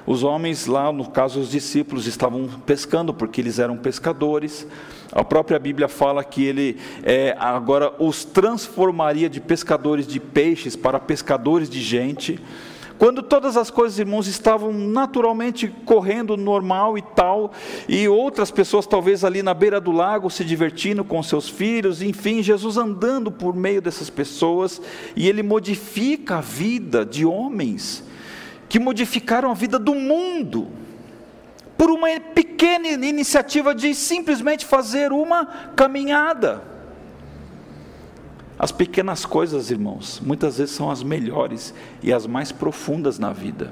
[0.05, 4.65] Os homens lá, no caso os discípulos, estavam pescando porque eles eram pescadores.
[5.11, 10.99] A própria Bíblia fala que ele é, agora os transformaria de pescadores de peixes para
[10.99, 12.39] pescadores de gente.
[12.99, 17.53] Quando todas as coisas, irmãos, estavam naturalmente correndo normal e tal,
[17.87, 22.43] e outras pessoas talvez ali na beira do lago se divertindo com seus filhos, enfim,
[22.43, 24.81] Jesus andando por meio dessas pessoas,
[25.15, 28.03] e ele modifica a vida de homens
[28.67, 30.67] que modificaram a vida do mundo
[31.77, 36.68] por uma pequena iniciativa de simplesmente fazer uma caminhada.
[38.59, 43.71] As pequenas coisas, irmãos, muitas vezes são as melhores e as mais profundas na vida.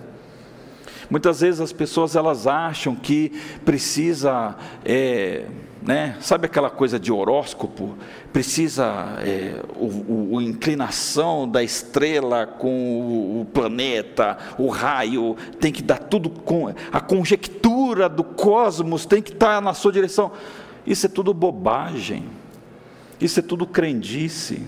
[1.10, 3.34] Muitas vezes as pessoas elas acham que
[3.66, 5.46] precisa, é,
[5.82, 7.98] né, sabe aquela coisa de horóscopo?
[8.32, 15.82] Precisa é, o, o, a inclinação da estrela com o, planeta, o raio, tem que
[15.82, 20.32] dar tudo com a conjectura do cosmos tem que estar na sua direção.
[20.86, 22.26] Isso é tudo bobagem.
[23.20, 24.62] Isso é tudo crendice.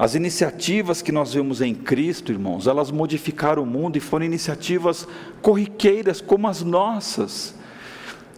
[0.00, 5.06] As iniciativas que nós vemos em Cristo, irmãos, elas modificaram o mundo e foram iniciativas
[5.42, 7.54] corriqueiras como as nossas.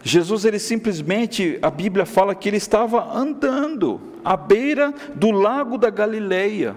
[0.03, 5.89] Jesus, ele simplesmente, a Bíblia fala que ele estava andando à beira do lago da
[5.89, 6.75] Galileia,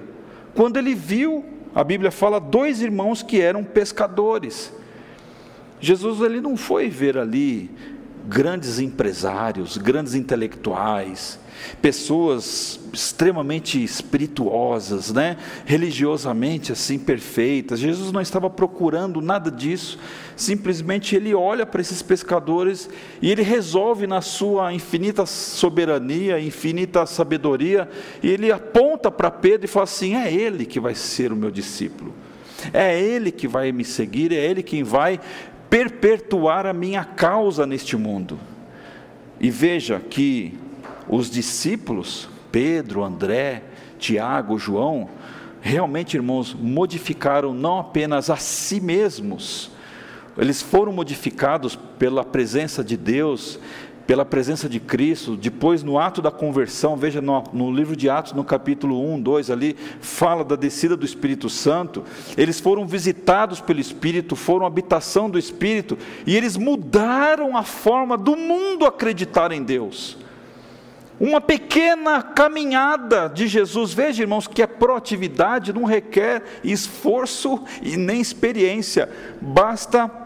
[0.55, 1.45] quando ele viu,
[1.75, 4.73] a Bíblia fala, dois irmãos que eram pescadores.
[5.81, 7.73] Jesus, ele não foi ver ali
[8.27, 11.39] grandes empresários, grandes intelectuais,
[11.81, 15.37] pessoas extremamente espirituosas, né?
[15.65, 17.79] religiosamente assim perfeitas.
[17.79, 19.99] Jesus não estava procurando nada disso,
[20.35, 22.91] simplesmente ele olha para esses pescadores
[23.23, 27.89] e ele resolve na sua infinita soberania, infinita sabedoria,
[28.23, 31.51] e ele aponta para Pedro e fala assim: é ele que vai ser o meu
[31.51, 32.15] discípulo.
[32.73, 35.21] É ele que vai me seguir, é ele quem vai
[35.77, 38.41] perpetuar a minha causa neste mundo.
[39.39, 40.59] E veja que
[41.07, 43.63] os discípulos, Pedro, André,
[43.99, 45.11] Tiago, João,
[45.61, 49.71] realmente, irmãos, modificaram não apenas a si mesmos,
[50.39, 53.59] eles foram modificados pela presença de Deus,
[54.07, 58.33] pela presença de Cristo, depois no ato da conversão, veja no, no, livro de Atos,
[58.33, 62.05] no capítulo 1, 2 ali, fala da descida do Espírito Santo,
[62.37, 68.37] eles foram visitados pelo Espírito, foram habitação do Espírito, e eles mudaram a forma do
[68.37, 70.17] mundo acreditar em Deus.
[71.19, 78.21] Uma pequena caminhada de Jesus, veja irmãos, que a proatividade não requer esforço e nem
[78.21, 79.09] experiência,
[79.41, 80.26] basta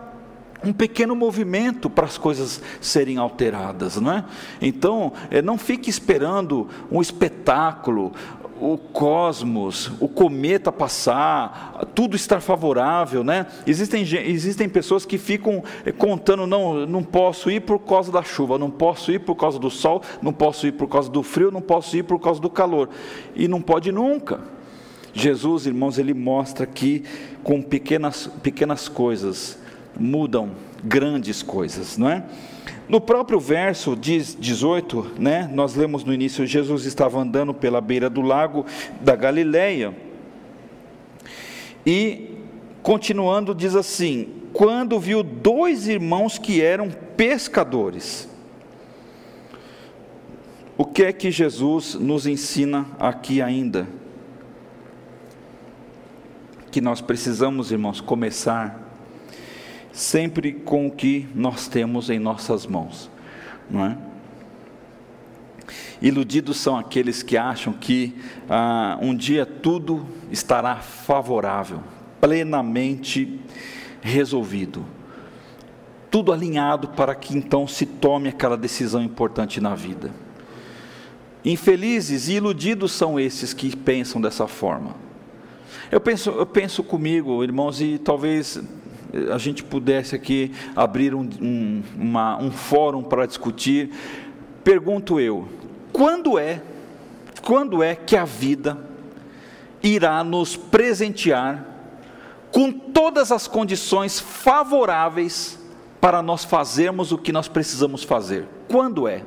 [0.65, 4.25] um pequeno movimento para as coisas serem alteradas, não é?
[4.61, 8.13] Então, é, não fique esperando um espetáculo,
[8.61, 13.47] o cosmos, o cometa passar, tudo estar favorável, né?
[13.67, 18.59] Existem, existem pessoas que ficam eh, contando, não, não posso ir por causa da chuva,
[18.59, 21.63] não posso ir por causa do sol, não posso ir por causa do frio, não
[21.63, 22.91] posso ir por causa do calor,
[23.35, 24.41] e não pode nunca.
[25.15, 27.05] Jesus, irmãos, ele mostra que
[27.43, 29.59] com pequenas, pequenas coisas
[29.99, 30.51] mudam
[30.83, 32.25] grandes coisas, não é?
[32.89, 38.21] No próprio verso 18, né, nós lemos no início: Jesus estava andando pela beira do
[38.21, 38.67] lago
[39.01, 39.95] da Galileia.
[41.87, 42.37] E,
[42.83, 48.29] continuando, diz assim: Quando viu dois irmãos que eram pescadores.
[50.77, 53.87] O que é que Jesus nos ensina aqui ainda?
[56.71, 58.80] Que nós precisamos, irmãos, começar
[59.93, 63.11] sempre com o que nós temos em nossas mãos,
[63.69, 63.97] não é?
[66.03, 68.15] Iludidos são aqueles que acham que
[68.49, 71.83] ah, um dia tudo estará favorável,
[72.21, 73.39] plenamente
[74.01, 74.85] resolvido,
[76.11, 80.11] tudo alinhado para que então se tome aquela decisão importante na vida.
[81.45, 84.95] Infelizes e iludidos são esses que pensam dessa forma.
[85.91, 88.61] Eu penso, eu penso comigo, irmãos, e talvez
[89.33, 93.91] a gente pudesse aqui abrir um, um, uma, um fórum para discutir,
[94.63, 95.49] pergunto eu:
[95.93, 96.63] quando é,
[97.43, 98.79] quando é que a vida
[99.83, 101.67] irá nos presentear
[102.53, 105.59] com todas as condições favoráveis
[106.01, 108.47] para nós fazermos o que nós precisamos fazer?
[108.69, 109.23] Quando é?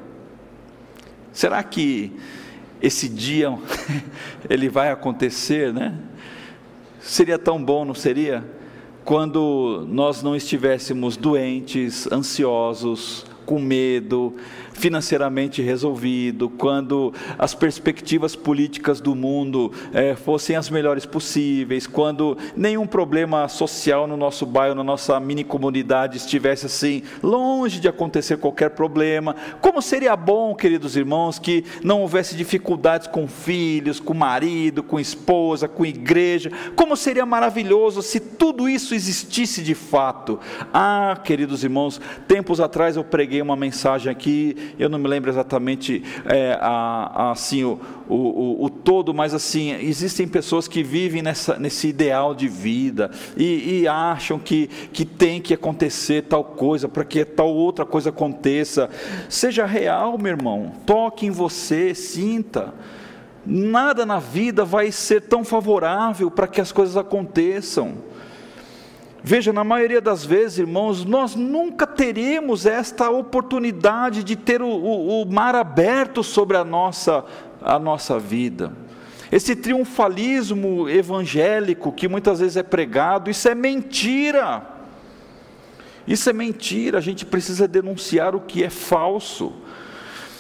[1.31, 2.11] Será que
[2.81, 3.49] esse dia
[4.49, 5.97] ele vai acontecer, né?
[7.01, 8.43] Seria tão bom, não seria?
[9.05, 14.33] Quando nós não estivéssemos doentes, ansiosos, com medo,
[14.73, 22.85] financeiramente resolvido, quando as perspectivas políticas do mundo é, fossem as melhores possíveis, quando nenhum
[22.85, 28.71] problema social no nosso bairro, na nossa mini comunidade estivesse assim, longe de acontecer qualquer
[28.71, 29.35] problema.
[29.61, 35.67] Como seria bom, queridos irmãos, que não houvesse dificuldades com filhos, com marido, com esposa,
[35.67, 36.51] com igreja.
[36.75, 40.39] Como seria maravilhoso se tudo isso existisse de fato.
[40.73, 46.03] Ah, queridos irmãos, tempos atrás eu preguei uma mensagem aqui eu não me lembro exatamente
[46.25, 51.57] é, a, a, assim, o, o, o, todo, mas assim, existem pessoas que vivem nessa,
[51.57, 57.03] nesse ideal de vida e, e acham que, que tem que acontecer tal coisa para
[57.03, 58.89] que tal outra coisa aconteça.
[59.29, 62.73] Seja real, meu irmão, toque em você, sinta.
[63.45, 67.95] Nada na vida vai ser tão favorável para que as coisas aconteçam.
[69.25, 75.21] Veja, na maioria das vezes, irmãos, nós nunca teremos esta oportunidade de ter o, o,
[75.21, 77.23] o mar aberto sobre a nossa,
[77.61, 78.73] a nossa vida.
[79.31, 84.61] Esse triunfalismo evangélico que muitas vezes é pregado, isso é mentira.
[86.05, 89.53] Isso é mentira, a gente precisa denunciar o que é falso.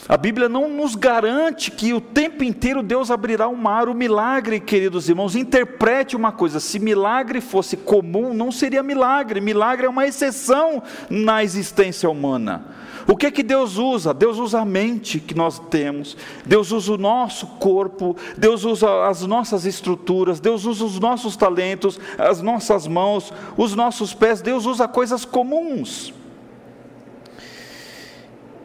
[0.07, 3.87] A Bíblia não nos garante que o tempo inteiro Deus abrirá o mar.
[3.87, 9.39] O milagre, queridos irmãos, interprete uma coisa: se milagre fosse comum, não seria milagre.
[9.39, 12.65] Milagre é uma exceção na existência humana.
[13.07, 14.13] O que é que Deus usa?
[14.13, 19.23] Deus usa a mente que nós temos, Deus usa o nosso corpo, Deus usa as
[19.23, 24.87] nossas estruturas, Deus usa os nossos talentos, as nossas mãos, os nossos pés, Deus usa
[24.87, 26.13] coisas comuns.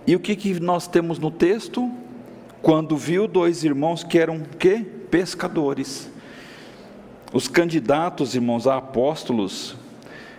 [0.09, 1.93] E o que, que nós temos no texto?
[2.63, 4.79] Quando viu dois irmãos que eram que?
[4.79, 6.11] Pescadores.
[7.31, 9.77] Os candidatos, irmãos, a apóstolos,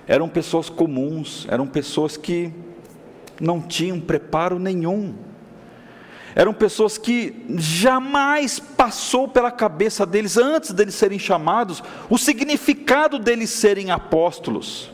[0.07, 2.51] eram pessoas comuns, eram pessoas que
[3.39, 5.13] não tinham preparo nenhum.
[6.33, 13.51] Eram pessoas que jamais passou pela cabeça deles, antes deles serem chamados, o significado deles
[13.51, 14.91] serem apóstolos.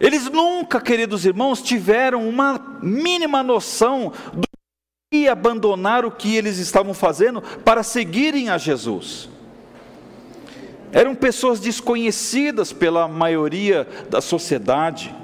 [0.00, 4.46] Eles nunca, queridos irmãos, tiveram uma mínima noção do
[5.10, 9.28] que abandonar o que eles estavam fazendo para seguirem a Jesus.
[10.92, 15.14] Eram pessoas desconhecidas pela maioria da sociedade,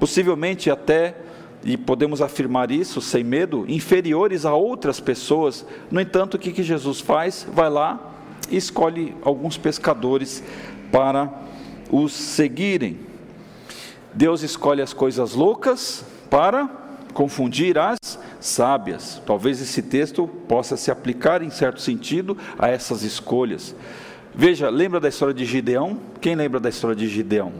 [0.00, 1.16] possivelmente até,
[1.62, 5.66] e podemos afirmar isso sem medo, inferiores a outras pessoas.
[5.90, 7.46] No entanto, o que, que Jesus faz?
[7.52, 8.14] Vai lá
[8.50, 10.42] e escolhe alguns pescadores
[10.90, 11.32] para
[11.90, 13.05] os seguirem.
[14.16, 16.66] Deus escolhe as coisas loucas para
[17.12, 17.98] confundir as
[18.40, 19.20] sábias.
[19.26, 23.76] Talvez esse texto possa se aplicar em certo sentido a essas escolhas.
[24.34, 25.98] Veja, lembra da história de Gideão?
[26.18, 27.52] Quem lembra da história de Gideão?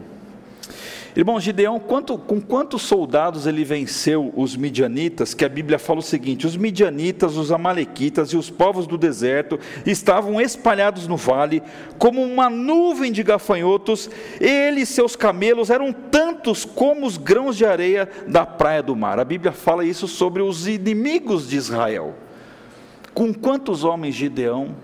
[1.16, 5.32] Irmão Gideão, quanto, com quantos soldados ele venceu os midianitas?
[5.32, 9.58] Que a Bíblia fala o seguinte: os midianitas, os amalequitas e os povos do deserto
[9.86, 11.62] estavam espalhados no vale,
[11.98, 17.64] como uma nuvem de gafanhotos, ele e seus camelos eram tantos como os grãos de
[17.64, 19.18] areia da praia do mar.
[19.18, 22.14] A Bíblia fala isso sobre os inimigos de Israel.
[23.14, 24.76] Com quantos homens Gideão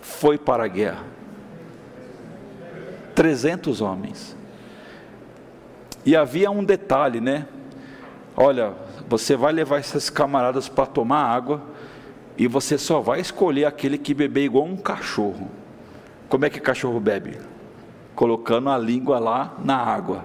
[0.00, 1.04] foi para a guerra?
[3.14, 4.37] 300 homens.
[6.08, 7.46] E havia um detalhe, né?
[8.34, 8.72] Olha,
[9.10, 11.60] você vai levar esses camaradas para tomar água
[12.38, 15.50] e você só vai escolher aquele que beber igual um cachorro.
[16.26, 17.36] Como é que cachorro bebe?
[18.14, 20.24] Colocando a língua lá na água.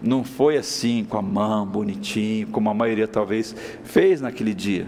[0.00, 4.86] Não foi assim com a mão bonitinho, como a maioria talvez fez naquele dia.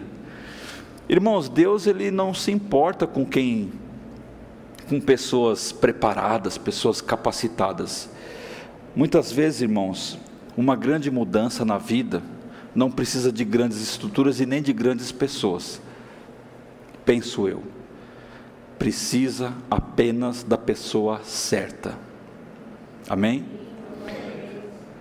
[1.08, 3.72] Irmãos, Deus ele não se importa com quem
[4.88, 8.14] com pessoas preparadas, pessoas capacitadas.
[8.96, 10.18] Muitas vezes, irmãos,
[10.56, 12.22] uma grande mudança na vida
[12.74, 15.80] não precisa de grandes estruturas e nem de grandes pessoas.
[17.04, 17.62] Penso eu.
[18.78, 21.98] Precisa apenas da pessoa certa.
[23.08, 23.44] Amém?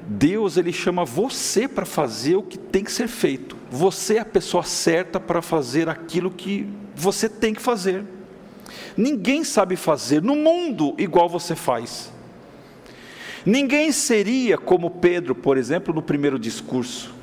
[0.07, 3.55] Deus ele chama você para fazer o que tem que ser feito.
[3.71, 8.03] Você é a pessoa certa para fazer aquilo que você tem que fazer.
[8.97, 12.11] Ninguém sabe fazer no mundo igual você faz.
[13.45, 17.13] Ninguém seria como Pedro, por exemplo, no primeiro discurso.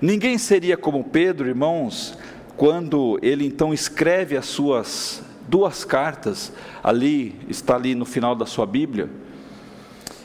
[0.00, 2.16] Ninguém seria como Pedro, irmãos,
[2.56, 6.52] quando ele então escreve as suas duas cartas,
[6.82, 9.10] ali, está ali no final da sua Bíblia.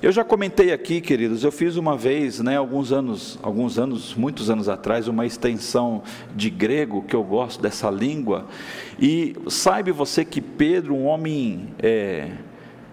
[0.02, 4.50] Eu já comentei aqui, queridos, eu fiz uma vez, né, alguns anos, alguns anos, muitos
[4.50, 6.04] anos atrás, uma extensão
[6.36, 8.46] de grego, que eu gosto dessa língua,
[9.00, 12.30] e saiba você que Pedro, um homem é,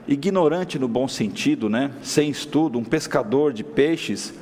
[0.06, 1.92] ignorante no bom sentido, né?
[2.02, 4.34] sem estudo, um pescador de peixes.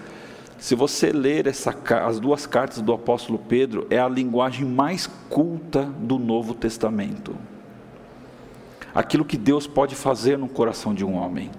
[0.58, 5.82] Se você ler essa, as duas cartas do apóstolo Pedro, é a linguagem mais culta
[5.82, 7.34] do Novo Testamento.
[8.94, 11.50] Aquilo que Deus pode fazer no coração de um homem.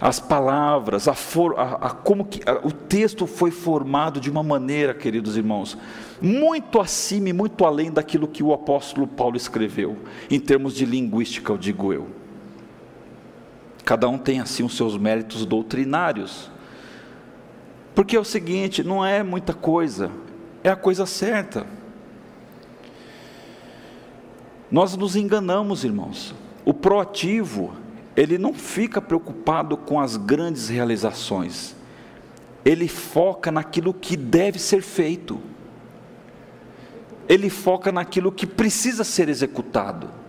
[0.00, 4.42] As palavras, a, for, a, a como que a, o texto foi formado de uma
[4.42, 5.76] maneira, queridos irmãos,
[6.20, 9.96] muito acima e muito além daquilo que o apóstolo Paulo escreveu,
[10.30, 12.19] em termos de linguística, eu digo eu.
[13.90, 16.48] Cada um tem assim os seus méritos doutrinários.
[17.92, 20.12] Porque é o seguinte, não é muita coisa,
[20.62, 21.66] é a coisa certa.
[24.70, 26.32] Nós nos enganamos, irmãos.
[26.64, 27.72] O proativo,
[28.16, 31.74] ele não fica preocupado com as grandes realizações.
[32.64, 35.40] Ele foca naquilo que deve ser feito.
[37.28, 40.19] Ele foca naquilo que precisa ser executado.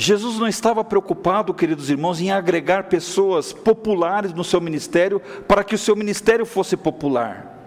[0.00, 5.74] Jesus não estava preocupado, queridos irmãos, em agregar pessoas populares no seu ministério para que
[5.74, 7.58] o seu ministério fosse popular.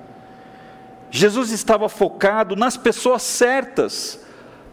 [1.11, 4.17] Jesus estava focado nas pessoas certas,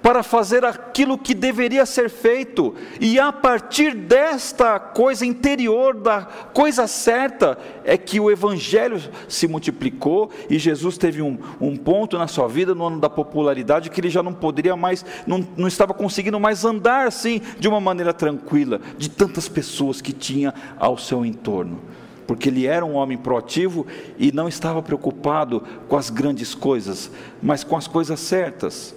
[0.03, 6.22] para fazer aquilo que deveria ser feito, e a partir desta coisa interior, da
[6.53, 12.28] coisa certa, é que o Evangelho se multiplicou e Jesus teve um, um ponto na
[12.28, 15.92] sua vida, no ano da popularidade, que ele já não poderia mais, não, não estava
[15.92, 21.24] conseguindo mais andar assim, de uma maneira tranquila, de tantas pessoas que tinha ao seu
[21.24, 21.78] entorno
[22.26, 23.86] porque ele era um homem proativo
[24.18, 27.11] e não estava preocupado com as grandes coisas,
[27.42, 28.94] mas com as coisas certas.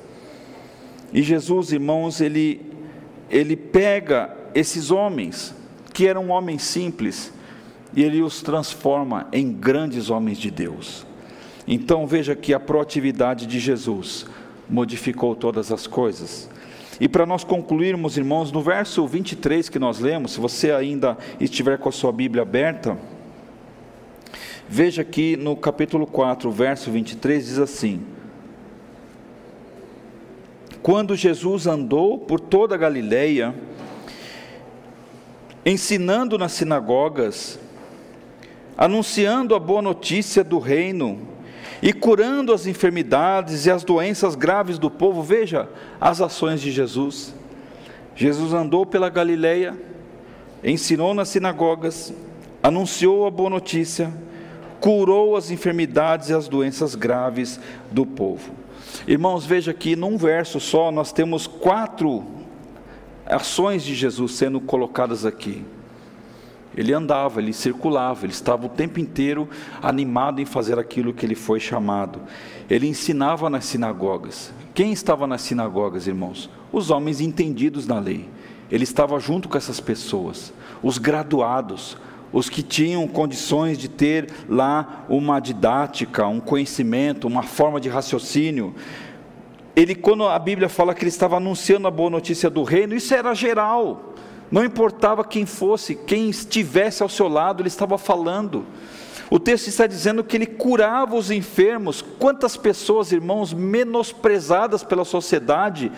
[1.14, 2.62] E Jesus, irmãos, ele,
[3.30, 5.53] ele pega esses homens,
[5.93, 7.34] que eram homens simples,
[7.93, 11.05] e ele os transforma em grandes homens de Deus.
[11.68, 14.26] Então veja que a proatividade de Jesus
[14.70, 16.49] modificou todas as coisas.
[16.99, 21.78] E para nós concluirmos, irmãos, no verso 23 que nós lemos, se você ainda estiver
[21.78, 22.97] com a sua Bíblia aberta,
[24.70, 28.01] veja que no capítulo 4, verso 23 diz assim:
[30.82, 33.53] quando Jesus andou por toda a Galileia,
[35.65, 37.59] ensinando nas sinagogas,
[38.75, 41.19] anunciando a boa notícia do reino
[41.84, 45.21] e curando as enfermidades e as doenças graves do povo.
[45.21, 45.69] Veja
[45.99, 47.34] as ações de Jesus.
[48.15, 49.77] Jesus andou pela Galileia,
[50.63, 52.11] ensinou nas sinagogas,
[52.63, 54.11] anunciou a boa notícia,
[54.79, 57.59] curou as enfermidades e as doenças graves
[57.91, 58.61] do povo.
[59.07, 62.23] Irmãos, veja que num verso só nós temos quatro
[63.25, 65.65] ações de Jesus sendo colocadas aqui.
[66.75, 69.49] Ele andava, ele circulava, ele estava o tempo inteiro
[69.81, 72.21] animado em fazer aquilo que ele foi chamado.
[72.69, 74.53] Ele ensinava nas sinagogas.
[74.73, 76.49] Quem estava nas sinagogas, irmãos?
[76.71, 78.29] Os homens entendidos na lei.
[78.71, 81.97] Ele estava junto com essas pessoas, os graduados,
[82.34, 88.73] os que tinham condições de ter lá uma didática, um conhecimento, uma forma de raciocínio.
[89.75, 93.13] Ele, quando a Bíblia fala que ele estava anunciando a boa notícia do reino, isso
[93.13, 94.13] era geral.
[94.51, 98.65] Não importava quem fosse, quem estivesse ao seu lado, ele estava falando.
[99.34, 102.01] O texto está dizendo que ele curava os enfermos.
[102.01, 105.89] Quantas pessoas, irmãos, menosprezadas pela sociedade,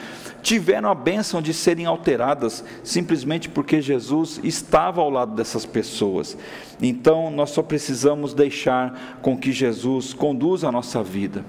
[0.44, 6.38] tiveram a bênção de serem alteradas, simplesmente porque Jesus estava ao lado dessas pessoas.
[6.80, 11.44] Então, nós só precisamos deixar com que Jesus conduza a nossa vida,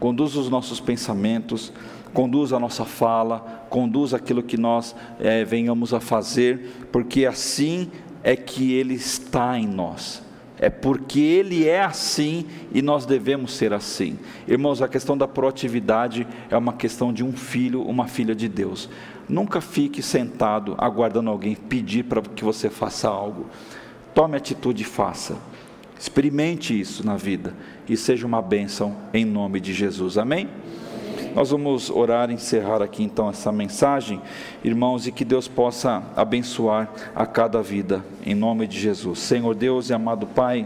[0.00, 1.72] conduza os nossos pensamentos,
[2.12, 7.92] conduz a nossa fala, conduz aquilo que nós é, venhamos a fazer, porque assim
[8.24, 10.23] é que Ele está em nós.
[10.64, 14.18] É porque Ele é assim e nós devemos ser assim.
[14.48, 18.88] Irmãos, a questão da proatividade é uma questão de um filho, uma filha de Deus.
[19.28, 23.50] Nunca fique sentado aguardando alguém pedir para que você faça algo.
[24.14, 25.36] Tome atitude e faça.
[26.00, 27.52] Experimente isso na vida
[27.86, 30.16] e seja uma bênção em nome de Jesus.
[30.16, 30.48] Amém?
[31.34, 34.22] Nós vamos orar e encerrar aqui então essa mensagem,
[34.62, 39.18] irmãos, e que Deus possa abençoar a cada vida, em nome de Jesus.
[39.18, 40.64] Senhor Deus e amado Pai,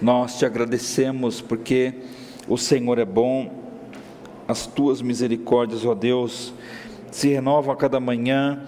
[0.00, 1.92] nós te agradecemos porque
[2.48, 3.52] o Senhor é bom,
[4.48, 6.54] as tuas misericórdias, ó Deus,
[7.10, 8.62] se renovam a cada manhã.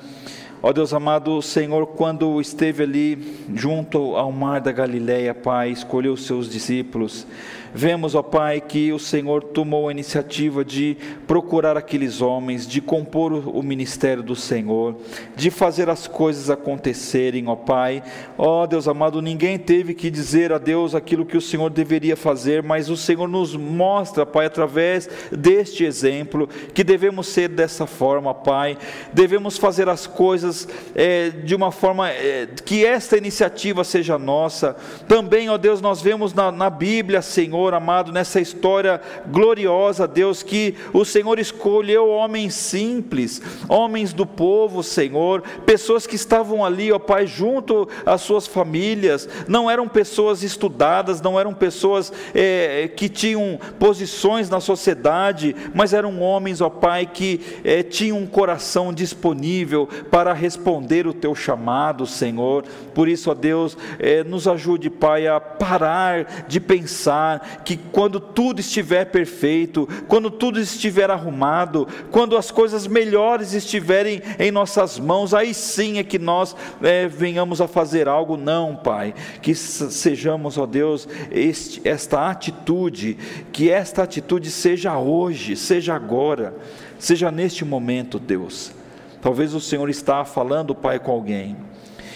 [0.63, 6.13] Ó Deus amado, o Senhor, quando esteve ali junto ao mar da Galileia, Pai, escolheu
[6.13, 7.27] os seus discípulos
[7.75, 10.97] Vemos, ó Pai, que o Senhor tomou a iniciativa de
[11.27, 14.97] procurar aqueles homens, de compor o ministério do Senhor,
[15.35, 18.03] de fazer as coisas acontecerem, ó Pai.
[18.37, 22.63] Ó Deus amado, ninguém teve que dizer a Deus aquilo que o Senhor deveria fazer,
[22.63, 28.77] mas o Senhor nos mostra, Pai, através deste exemplo, que devemos ser dessa forma, Pai.
[29.15, 34.77] Devemos fazer as coisas é, de uma forma é, que esta iniciativa seja nossa.
[35.09, 40.43] Também, ó Deus, nós vemos na, na Bíblia, Senhor, Senhor amado, nessa história gloriosa, Deus,
[40.43, 46.99] que o Senhor escolheu homens simples, homens do povo, Senhor, pessoas que estavam ali, ó
[46.99, 53.61] Pai, junto às suas famílias, não eram pessoas estudadas, não eram pessoas é, que tinham
[53.79, 60.33] posições na sociedade, mas eram homens, ó Pai, que é, tinham um coração disponível para
[60.33, 62.65] responder o teu chamado, Senhor.
[62.93, 68.61] Por isso, ó Deus, é, nos ajude, Pai, a parar de pensar que quando tudo
[68.61, 75.55] estiver perfeito, quando tudo estiver arrumado, quando as coisas melhores estiverem em nossas mãos, aí
[75.55, 78.37] sim é que nós é, venhamos a fazer algo.
[78.37, 83.17] Não, Pai, que sejamos, ó Deus, este, esta atitude,
[83.53, 86.55] que esta atitude seja hoje, seja agora,
[86.99, 88.73] seja neste momento, Deus.
[89.21, 91.57] Talvez o Senhor está falando, Pai, com alguém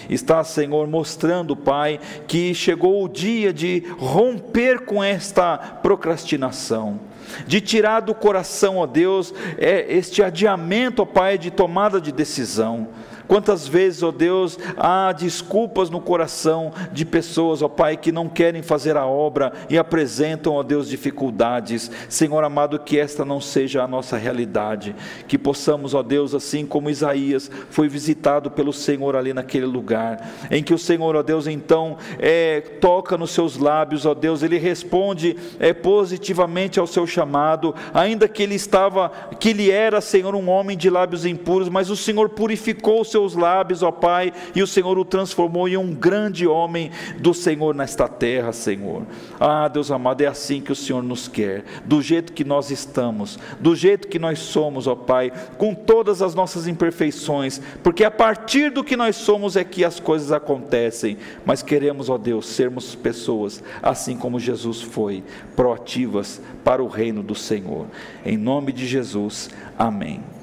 [0.09, 6.99] está, Senhor, mostrando, Pai, que chegou o dia de romper com esta procrastinação
[7.45, 12.87] de tirar do coração, ó Deus, é este adiamento, ó Pai, de tomada de decisão.
[13.27, 18.61] Quantas vezes, ó Deus, há desculpas no coração de pessoas, ó Pai, que não querem
[18.61, 21.91] fazer a obra e apresentam, ó Deus, dificuldades.
[22.07, 24.95] Senhor amado, que esta não seja a nossa realidade,
[25.27, 30.63] que possamos, ó Deus, assim como Isaías foi visitado pelo Senhor ali naquele lugar, em
[30.63, 35.35] que o Senhor, ó Deus, então é, toca nos seus lábios, ó Deus, ele responde
[35.59, 40.77] é, positivamente ao seu chamado, ainda que ele estava, que ele era, Senhor, um homem
[40.77, 44.67] de lábios impuros, mas o Senhor purificou o seu seus lábios, ó Pai, e o
[44.67, 49.01] Senhor o transformou em um grande homem do Senhor nesta terra, Senhor.
[49.39, 53.39] Ah, Deus amado, é assim que o Senhor nos quer, do jeito que nós estamos,
[53.59, 58.69] do jeito que nós somos, ó Pai, com todas as nossas imperfeições, porque a partir
[58.69, 63.63] do que nós somos é que as coisas acontecem, mas queremos, ó Deus, sermos pessoas
[63.81, 65.23] assim como Jesus foi,
[65.55, 67.87] proativas para o reino do Senhor.
[68.23, 70.36] Em nome de Jesus, amém.